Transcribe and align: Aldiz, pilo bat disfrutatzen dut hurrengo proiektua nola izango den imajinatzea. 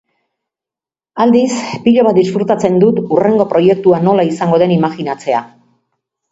Aldiz, 1.25 1.57
pilo 1.83 2.05
bat 2.09 2.17
disfrutatzen 2.21 2.81
dut 2.85 3.03
hurrengo 3.05 3.49
proiektua 3.55 4.03
nola 4.09 4.29
izango 4.33 4.63
den 4.67 4.77
imajinatzea. 4.81 5.47